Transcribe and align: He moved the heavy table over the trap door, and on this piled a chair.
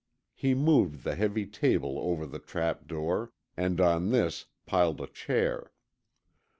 He 0.33 0.55
moved 0.55 1.03
the 1.03 1.13
heavy 1.13 1.45
table 1.45 1.99
over 1.99 2.25
the 2.25 2.39
trap 2.39 2.87
door, 2.87 3.33
and 3.55 3.79
on 3.79 4.09
this 4.09 4.47
piled 4.65 4.99
a 4.99 5.05
chair. 5.05 5.73